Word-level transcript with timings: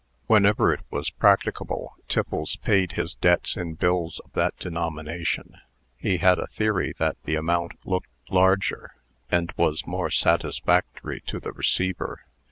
(Whenever 0.25 0.73
it 0.73 0.81
was 0.89 1.11
practicable, 1.11 1.93
Tiffles 2.07 2.55
paid 2.55 2.93
his 2.93 3.13
debts 3.13 3.55
in 3.55 3.75
bills 3.75 4.17
of 4.25 4.31
that 4.33 4.57
denomination. 4.57 5.57
He 5.95 6.17
had 6.17 6.39
a 6.39 6.47
theory 6.47 6.91
that 6.97 7.17
the 7.25 7.35
amount 7.35 7.73
looked 7.85 8.09
larger, 8.27 8.95
and 9.29 9.53
was 9.57 9.85
more 9.85 10.09
satisfactory 10.09 11.21
to 11.27 11.39
the 11.39 11.51
receiver.) 11.51 12.25